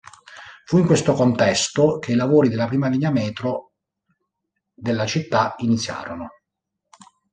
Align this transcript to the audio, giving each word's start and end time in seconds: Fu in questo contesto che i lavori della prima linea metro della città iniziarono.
Fu 0.65 0.79
in 0.79 0.87
questo 0.87 1.13
contesto 1.13 1.99
che 1.99 2.13
i 2.13 2.15
lavori 2.15 2.49
della 2.49 2.65
prima 2.65 2.87
linea 2.87 3.11
metro 3.11 3.73
della 4.73 5.05
città 5.05 5.53
iniziarono. 5.57 6.27